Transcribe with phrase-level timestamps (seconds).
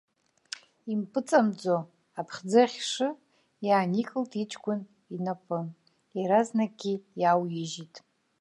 [0.91, 1.77] Импыҵамӡо,
[2.19, 3.07] аԥхӡы ахьшы
[3.65, 4.81] иааникылт иҷкәын
[5.15, 5.59] инапы,
[6.17, 7.95] иаразнакгьы иаауижьит.